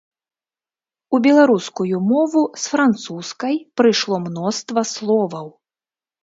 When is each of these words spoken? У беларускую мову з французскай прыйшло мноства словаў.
У 1.17 1.17
беларускую 1.27 1.99
мову 2.11 2.41
з 2.63 2.71
французскай 2.71 3.55
прыйшло 3.83 4.15
мноства 4.25 4.81
словаў. 4.95 5.47